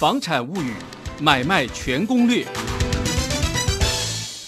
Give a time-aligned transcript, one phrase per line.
[0.00, 0.72] 房产物语
[1.20, 2.42] 买卖全攻略。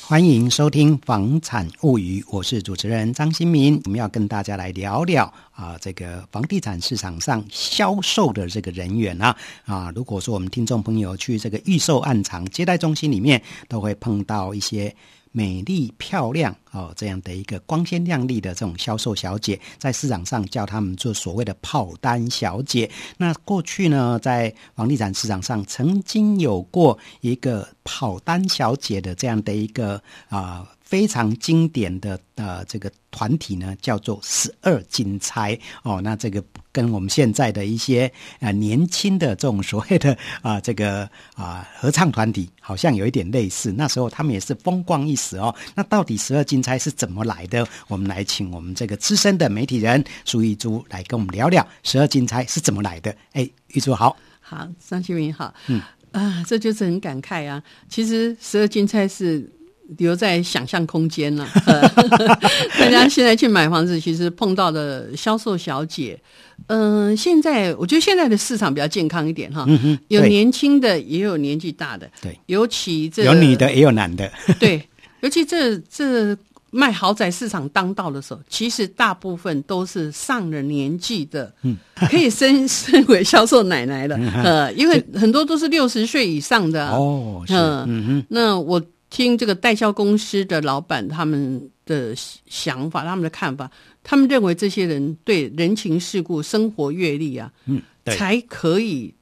[0.00, 3.78] 欢迎收听《房产物语》，我是主持人张新民。
[3.84, 9.36] 我们要跟大家来聊聊啊，这个房地产市场上销售的这个人员啊
[9.66, 14.96] 啊，如果说我们听众朋友去这个预售案场接待中心里面，都会碰到一些。
[15.32, 22.90] 美丽漂亮哦，这样的一个光鲜亮丽的这种销售小姐，在市场上叫他们做所谓的跑单小姐。
[23.16, 30.68] 那过去呢，在房地产市场上曾经有过一个跑单小姐的这样的一个啊。
[30.92, 36.02] 非常经典的呃，这个团体呢，叫做十二金钗哦。
[36.02, 38.06] 那这个跟我们现在的一些
[38.40, 43.72] 啊、呃、年轻的这种所谓的啊、呃、这个啊、呃、合唱团体，好像有一点类似。
[43.72, 45.54] 那时候他们也是风光一时哦。
[45.74, 47.66] 那到底十二金钗是怎么来的？
[47.88, 53.16] 我们来请我们这个资深的媒体人苏玉珠来跟我们聊聊十二金钗是怎么来的。
[53.32, 55.80] 哎，玉珠好，好，张新明好，嗯
[56.10, 57.62] 啊，这就是很感慨啊。
[57.88, 59.50] 其实十二金钗是。
[59.98, 61.46] 留在想象空间了。
[62.78, 66.18] 大家现在去买房子，其实碰到的销售小姐，
[66.68, 69.66] 嗯、呃，现在我觉得现在的市场比较健康一点哈。
[69.68, 72.10] 嗯、有年轻的，也有年纪大的。
[72.22, 74.30] 对，尤其这有女的，也有男的。
[74.58, 74.82] 对，
[75.20, 76.36] 尤其这这
[76.70, 84.16] 卖豪宅市场当道的时候，其实大部分都是上了年纪的，嗯，可以升升为销售奶奶了。
[84.42, 87.44] 呃，因为很多都是六十岁以上的、啊、哦。
[87.46, 88.80] 是嗯哼，那我。
[89.12, 92.14] 听这个代销公司的老板他们的
[92.46, 93.70] 想法，他们的看法，
[94.02, 99.12] 他们认为这些人对人情世故、生活阅历啊，嗯，才可以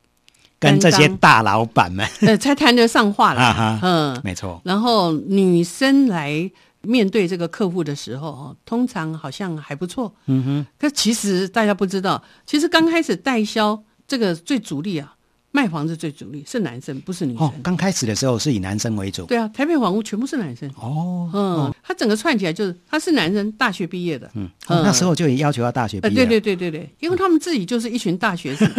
[0.61, 3.41] 跟这些大老板们， 呃，才谈得上话了。
[3.41, 4.63] 啊、嗯，没错。
[4.65, 6.49] 然后女生来
[6.83, 10.15] 面对这个客户的时候，通常好像还不错。
[10.27, 10.67] 嗯哼。
[10.79, 15.17] 可其实大家不知道，其实刚开始代销这个最主力啊。
[15.53, 17.47] 卖房子最主力是男生，不是女生。
[17.47, 19.25] 哦，刚开始的时候是以男生为主。
[19.25, 20.69] 对啊，台北房屋全部是男生。
[20.77, 24.31] 哦，嗯，他整个串起来就是他是男生，大学毕业的。
[24.35, 26.15] 嗯，哦、那时候就要求要大学毕业。
[26.15, 28.71] 对对对对对，因为他们自己就是一群大学生。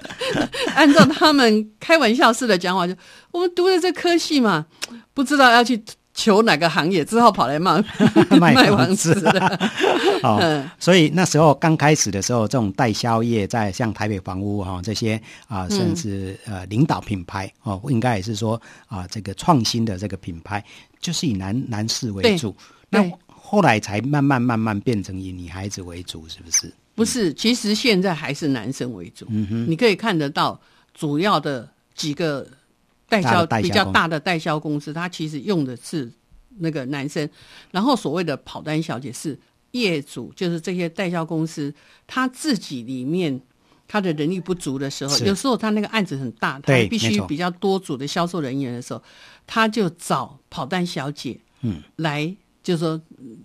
[0.74, 2.94] 按照他们开玩笑式的讲话，就
[3.30, 4.66] 我们读的这科系嘛，
[5.12, 5.82] 不知道要去。
[6.16, 7.80] 求哪个行业，只好跑来卖
[8.40, 9.70] 卖房子的。
[10.22, 10.40] 好，
[10.80, 20.64] 所以那时候刚开始的时候，这种代销业在像台北房屋哈这些啊，甚至呃领导品牌哦，应该也是说啊，这个创新的这个品牌，
[21.00, 22.56] 就是以男男士为主。
[22.88, 26.72] 那后来才慢慢慢慢变成以女孩子为主，是不是？
[26.94, 29.26] 不是，其实现在还是男生为主。
[29.28, 30.58] 嗯哼，你可以看得到
[30.94, 32.46] 主要的几个。
[33.08, 36.10] 代销比较大的代销公司，他其实用的是
[36.58, 37.28] 那个男生，
[37.70, 39.38] 然后所谓的跑单小姐是
[39.72, 41.72] 业主，就是这些代销公司
[42.06, 43.40] 他自己里面
[43.86, 49.02] 他的人力不足的时候，有时候他那个案子很大，他必须比较多组的销售人员的时候，
[49.46, 53.00] 他就找跑单小姐，嗯，来就是说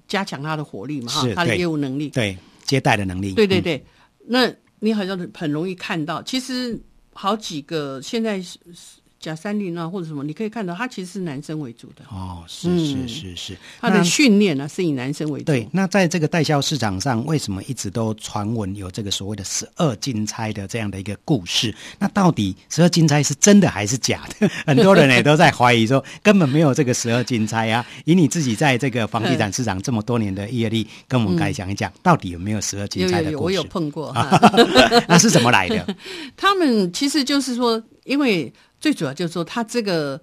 [0.08, 2.36] 加强他的火力嘛，哈，他的业务能力，对
[2.66, 3.86] 接待的能力，对对对，
[4.26, 6.82] 那你好像很容易看到，其实
[7.14, 8.42] 好几个现在
[9.22, 9.32] 是。
[9.32, 12.04] 假三林啊，或者什么，你可以看到，他其实是男生为主的。
[12.10, 15.46] 哦，是是是是，他的训练呢是以男生为主。
[15.46, 21.72] 对，那在这个代销市场上，为什么一直都传闻有这个所谓的十二金钗的这样的一个故事？
[22.00, 24.50] 那到底十二金钗是真的还是假的？
[24.66, 27.86] 很多人也都在怀疑说，根本没有这个十二金钗啊。
[28.06, 33.32] 以你自己在这个房地产市场这么多年的业力，跟我们来讲一讲，到底有没有十二金钗的故事？
[33.32, 34.12] 有有有，我有碰过。
[35.08, 35.96] 那是怎么来的？
[36.36, 38.52] 他们其实就是说，因为。
[38.82, 40.20] 最主要就是说，他这个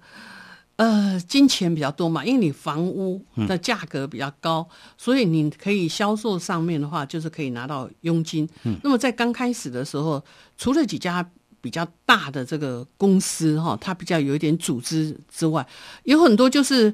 [0.75, 8.47] 呃金钱比较多嘛，因为你房屋的价格比较高，嗯、所以你可以销售上面的话，就是可以拿到佣金。
[8.65, 10.21] 嗯、那么在刚开始的时候，
[10.57, 11.27] 除了几家
[11.61, 15.65] 比较大的这个公司哈，它比较有一点组织之外，
[16.03, 16.93] 有很多就是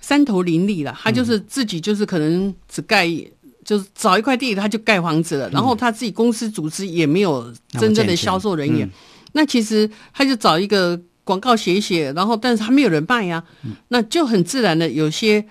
[0.00, 3.08] 三头林立了，他就是自己就是可能只盖，
[3.64, 8.88] 就是找一块地他就盖房子了，嗯、然后他自己公司组织也没有真正的销售人员。
[9.32, 15.44] 那其实他就找一个广告写一写，然后但是他没有人卖呀、啊，嗯、那就很自然的有些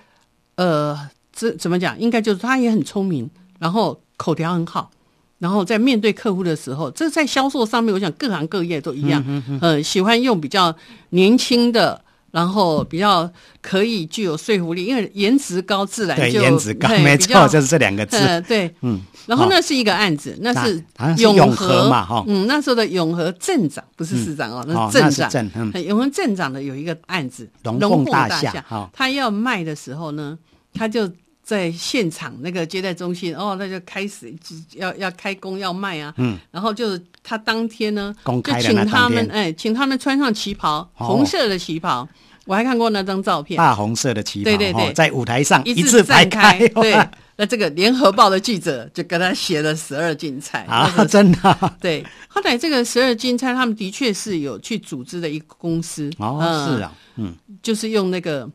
[0.56, 0.98] 呃，
[1.32, 1.98] 这怎么讲？
[1.98, 4.90] 应该就是他也很聪明，然后口条很好，
[5.38, 9.24] 然后在面对客户的时候，这在销售上面，我想各行各业都一样，
[9.60, 10.76] 呃，喜欢用比较
[11.10, 12.04] 年轻的。
[12.30, 13.30] 然后比较
[13.62, 18.16] 可以具有说服力，因为颜值高，自然就颜值高，没错，就是这两个字。
[18.16, 19.00] 呃、 对，嗯。
[19.26, 20.82] 然后那是一个案子，那是
[21.18, 22.24] 永和嘛，哈。
[22.26, 24.98] 嗯，那时候的永和镇长不是市长哦，那是
[25.28, 25.70] 镇长。
[25.74, 28.90] 嗯，永和镇长的有一个案子，龙凤大厦。
[28.92, 30.38] 他要卖的时候呢，
[30.72, 31.06] 他就
[31.48, 34.30] 在现场那个接待中心，哦，那就开始
[34.74, 42.06] 要要开工要卖啊，嗯，然后就是他当天呢，公开就请他们哎，请他们穿上旗袍，哦、红色的旗袍，
[42.44, 46.94] 我还看过那张照片，大红色的旗袍，对对对，在舞台上一字排开， 对。
[47.40, 52.04] 那这个联合报的记者就跟他写了十二金钗啊，真的、啊、 对。
[52.26, 56.10] 后来这个十二金钗，他们的确是有去组织的一个公司。
[56.18, 58.46] 哦，嗯、是啊，嗯，就是用那个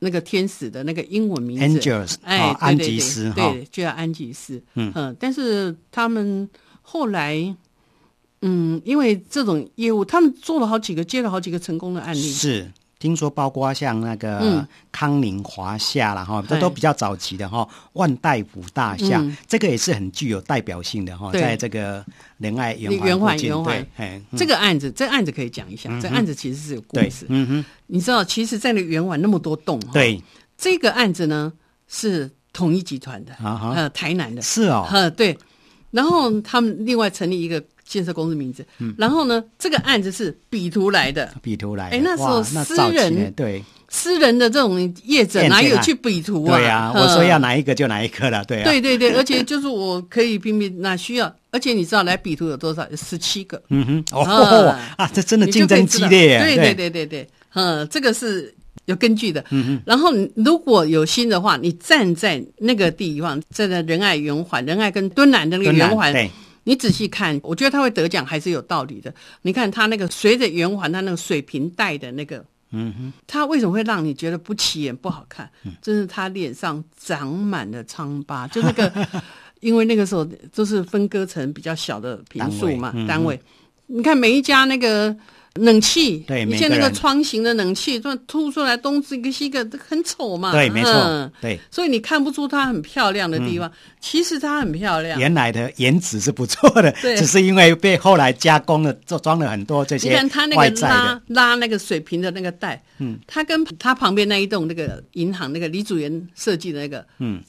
[0.00, 5.16] 那个天使的那个英文名字，Angels，哎，哦、安吉斯，对，对，就叫安吉斯，嗯嗯。
[5.18, 6.48] 但是他们
[6.82, 7.56] 后来，
[8.42, 12.70] 嗯，因为这种业务，他们做了好几个，接了好几个成功的案例，是。
[12.98, 17.68] 听说包括像那个康宁华夏啦哈，这都比较早期的哈。
[17.92, 22.04] 万代福大厦，嗯、这个也是很具有代表性的哈，在这个
[22.38, 25.88] 仁爱圆环圆环对，这个案子，这个案子可以讲一下。
[25.92, 27.26] 嗯、这案子其实是有故事。
[27.28, 30.20] 嗯哼，你知道，其实，在那圆环那么多栋，对，
[30.56, 31.52] 这个案子呢
[31.86, 35.38] 是统一集团的啊，呃，台南的，是哦，呃，对。
[35.92, 37.62] 然后他们另外成立一个。
[37.88, 43.64] 建设公司名字，嗯，然后呢，这个案子是比图来的，比图来的，哎，那时候私人对。
[43.90, 46.58] 私人的这种业者哪有去比图啊？
[46.58, 52.86] 对呀，我说要哪一个就哪一个了，对啊，对对对，而且就是我可以拼命，那需要，而且你知道来比图有多少？
[52.94, 56.56] 十七个，嗯哼，哦啊，这真的竞争激烈，对。
[56.56, 66.12] 对对对对，嗯，这个是有根据的，嗯哼，然后如果有心的话，你站在那个地方，站在仁爱圆环，仁爱跟敦南的那个圆环。
[66.68, 69.12] 你仔细看，我觉得他会得奖还是有道理的。
[69.40, 75.50] 你看他那个随着圆环，他那个水平带的那个，嗯哼，他为什么会让你觉得不起眼、不好看？
[75.80, 79.08] 就、嗯、是他脸上长满了疮疤，就那个，
[79.60, 80.22] 因为那个时候
[80.54, 83.04] 都是分割成比较小的平数嘛，单位。
[83.04, 83.40] 嗯、单位
[83.86, 85.16] 你看每一家那个。
[85.54, 90.52] 冷气，对，以前那个窗型的冷气，这凸出来东一个西一个，很丑嘛。
[90.52, 91.58] 对，没错，对。
[91.70, 95.18] 所以你看不出它很漂亮的地方，其实它很漂亮。
[95.18, 100.08] 原来的颜值是不错的，只是因为被后来加工了，做装了很多这些。
[100.08, 107.42] 你看它那个拉拉那个水平的那个带，嗯，它跟它旁边那一栋那个银行那个李祖原设计的那个，嗯，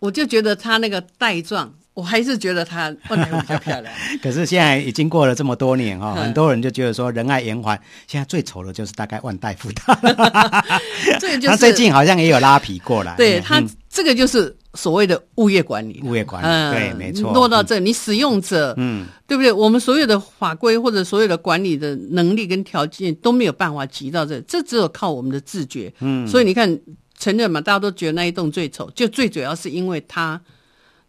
[0.00, 1.72] 我就觉得它那个带状。
[1.94, 3.94] 我还是觉得它万年比较漂亮。
[4.20, 9.94] 可是现在已经过了这么多年哈、哦，很多人就觉得说仁爱圆环现在最丑的就是大概万代福大。
[11.20, 13.14] 这个就是他最近好像也有拉皮过来。
[13.16, 16.02] 对他、嗯、这个就是所谓的物业管理。
[16.04, 17.32] 物业管理，嗯、对，没错。
[17.32, 19.52] 落到这，你使用者，嗯，对不对？
[19.52, 25.92] 我们所有的法规或者所有的管理的能力跟条件都没有办法及到这，这只有靠我们的自觉。
[26.00, 26.76] 嗯，所以你看，
[27.16, 30.40] 承认嘛，大家都觉得那一栋最丑，就最主要是因为它。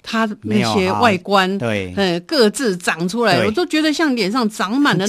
[0.08, 5.08] 它那些外观，对，嗯，各自长出来，我都觉得像脸上长满了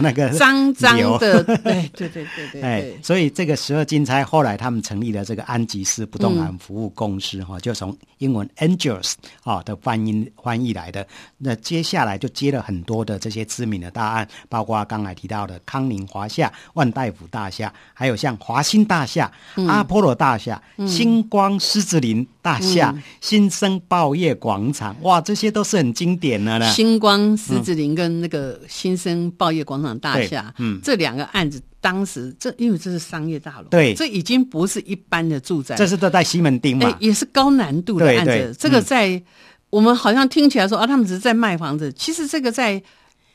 [0.00, 2.62] 那个脏脏的，对对对对对。
[2.62, 9.12] 哎，所以这个十二金钗后来他们成立了这个安吉斯不动产服务公司哈，就从英文 Angels
[9.44, 11.06] 啊的翻译翻译来的。
[11.36, 19.30] 那接下来就接了很多的这些知名的大案，包括刚才提到的康宁华夏、万代福大厦，还有像华新大厦、
[19.68, 24.37] 阿波罗大厦、星光狮子林大厦、新生报业。
[24.38, 26.72] 广场哇，这些都是很经典的呢。
[26.72, 38.56] 星光狮子林跟那个新生报业广场大厦，嗯，这两个案子当时这因为这是商业大楼，对，这已经不是一般的住宅，这是都在西门町嘛，也是高难度的案子。
[38.58, 39.22] 这个在
[39.70, 42.82] 我们好像听起来说啊，他们只是在卖房子，其实这个在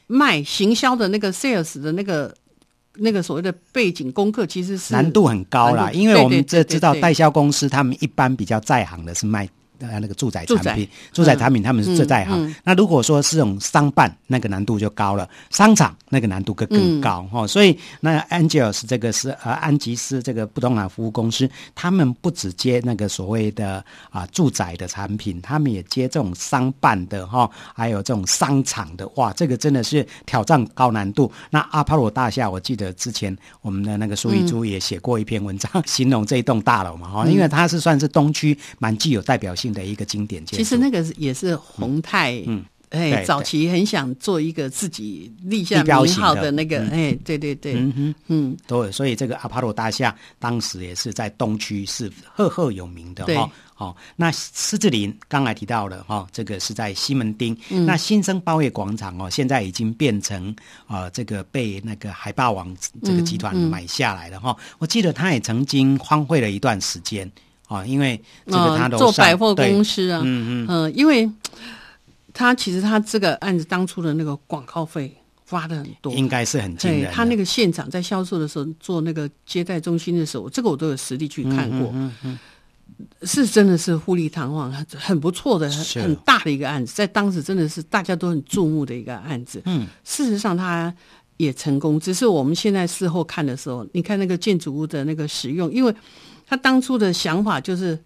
[0.08, 2.34] 卖行销的那个 sales 的那个
[2.96, 5.92] 那个所谓的背景功课，其实是难度很高啦。
[5.92, 9.50] 因为我们这知道代销公司他们一般比较在行的是卖。
[9.90, 12.56] 呃，那个住宅产品，住宅产品他们是最在行。
[12.64, 17.46] 那如果说是这种商办，那个难度就高了；商场那个难度更更高哈。
[17.46, 29.08] 所以那 Angels 这个是呃安吉斯这个不动产服务公司，他们不只接那个所谓的啊住宅的产品，他们也接这种商办的哈、哦，还有这种商场的。
[29.16, 31.32] 哇，这个真的是挑战高难度。
[31.50, 53.50] 那阿帕罗大厦，我记得之前我们的那个苏一珠也写过一篇文章，嗯、 形容这一栋大楼嘛哈，因为它是算是东区蛮具有代表性的一个经典建筑，其实那个也是宏泰，嗯，哎，早期很想做一个自己立下名号的那个，哎，对对对，嗯哼，嗯，对，所以这个阿帕罗大厦当时也是在东区是赫赫有名的哈。
[53.76, 57.58] 好，那狮子林刚才提到了哈，这个是在西门町。
[57.70, 60.56] 那新生包业广场哦，现在已经变成
[60.88, 64.56] 呃，这个被那个海霸王这个集团买下来了哈。
[64.78, 67.30] 我记得他也曾经荒废了一段时间。
[67.74, 71.30] 啊，因为这个他做百货公司啊，嗯嗯嗯，因为
[72.34, 75.16] 他其实他这个案子当初的那个广告费
[75.50, 77.12] 花的很多，应该是很惊人。
[77.12, 81.90] 他那个现场在销售的时候做那个接待中心的时候，这个我都有实地去看过。
[81.94, 82.40] 嗯嗯，嗯，嗯
[83.24, 89.62] 是真的是富丽堂皇，很不错的，很大的一个案子，在当时真的是大家都很注目的一个案子。
[89.66, 90.94] 嗯，事实上他
[91.38, 95.94] 也成功，只是我们现在事后看的时候，你看那个建筑物的那个使用，因为
[96.54, 97.98] 他当初的想法就是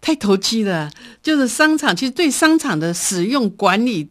[0.00, 0.90] 太投机了，
[1.22, 4.10] 就是商场其实对商场的使用管理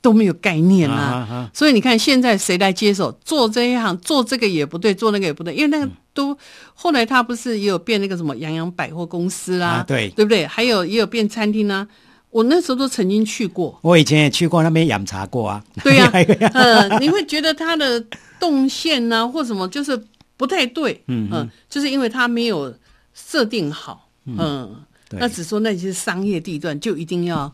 [0.00, 5.90] 都没有概念啊，啊啊所以你看现在谁来接手做这一行，做这个也不对，做那个也不对，因为那个。
[6.14, 6.36] 都
[6.74, 10.46] 后来他不是也有变那个什么洋洋百货公司啦，啊、对对不对？
[10.46, 11.88] 还有也有变餐厅啊。
[12.28, 15.64] 我那时候都曾经去过，我以前也去过那边养茶过啊。
[15.82, 17.98] 对呀、 啊，呃，你会觉得它的
[18.38, 19.98] 动线呢、啊，或什么就是
[20.36, 22.70] 不太对，嗯嗯、呃，就是因为它没有
[23.14, 27.52] 设定好，嗯，呃、那只说那些商业地段就一定要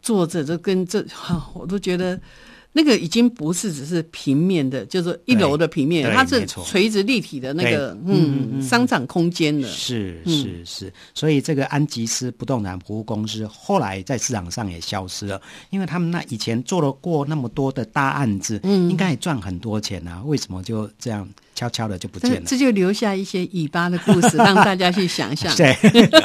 [0.00, 1.04] 做着，就跟这，
[1.54, 2.20] 我都觉得。
[2.74, 9.68] 那个已经不是只是平面的，就是一楼的平面，它是垂直立体的那个嗯，嗯，嗯商场空间的。
[9.68, 21.28] 是是是，所以这个安吉斯不动产服务公司后来在市场上也消失了，因为他们那以前做了过那么多的大案子，嗯，应该也赚很多钱啊，为什么就这样？
[21.54, 25.54] 悄悄的就不见了，这就留下一些尾巴的故事， 让大家去想象。
[25.54, 25.76] 对，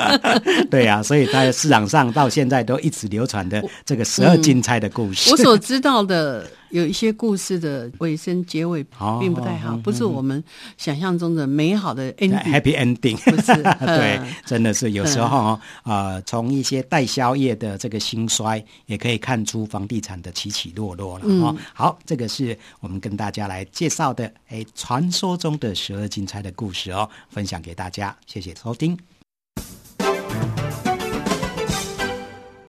[0.71, 5.29] 对呀、啊，所以在市场上到现在都一直流传的这个十二金钗的故事。
[5.35, 8.83] 我所知道的有一些故事的尾声结尾
[9.19, 10.43] 并不太好，哦、不是我们
[10.77, 13.17] 想象中的美好的 ending，happy ending。
[13.17, 21.25] 不是， 对，真的是有时候啊，呃，从一些代销业的这个兴衰，也可以看出房地产的起起落落了。
[21.25, 28.97] 哦、嗯，好，这个是我们跟大家来介绍的，哎，传说中的十二金钗的故事哦，分享给大家，谢谢收听。